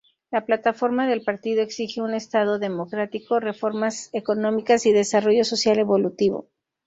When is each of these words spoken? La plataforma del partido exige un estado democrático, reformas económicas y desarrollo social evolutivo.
La 0.31 0.47
plataforma 0.47 1.05
del 1.07 1.21
partido 1.21 1.61
exige 1.61 2.01
un 2.01 2.15
estado 2.15 2.57
democrático, 2.57 3.39
reformas 3.39 4.09
económicas 4.13 4.87
y 4.87 4.91
desarrollo 4.93 5.43
social 5.45 5.77
evolutivo. 5.77 6.47